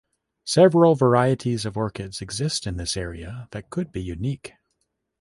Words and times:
Several 0.47 0.95
varieties 0.95 1.63
of 1.63 1.77
orchids 1.77 2.21
exist 2.23 2.65
in 2.65 2.77
this 2.77 2.97
area 2.97 3.47
that 3.51 3.69
could 3.69 3.91
be 3.91 4.01
unique. 4.01 4.53